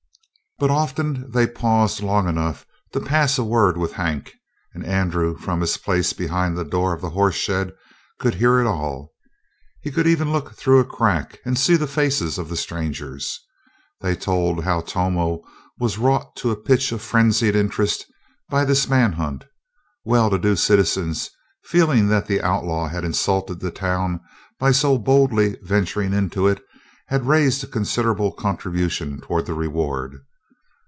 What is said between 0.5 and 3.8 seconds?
But often they paused long enough to pass a word